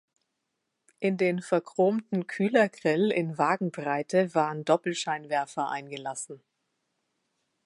[0.99, 6.41] In den verchromten Kühlergrill in Wagenbreite waren Doppelscheinwerfer eingelassen.